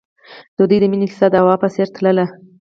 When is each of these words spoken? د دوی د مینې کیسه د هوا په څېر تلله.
د 0.57 0.59
دوی 0.69 0.79
د 0.81 0.85
مینې 0.91 1.05
کیسه 1.11 1.27
د 1.31 1.35
هوا 1.43 1.55
په 1.63 1.67
څېر 1.73 1.87
تلله. 1.95 2.25